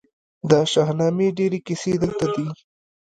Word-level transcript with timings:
د 0.49 0.51
شاهنامې 0.71 1.27
ډیرې 1.37 1.59
کیسې 1.67 1.93
دلته 2.03 2.25
دي 2.33 2.47